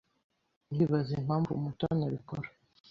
Ndibaza 0.71 1.11
impamvu 1.21 1.51
Mutoni 1.63 2.01
abikora. 2.09 2.47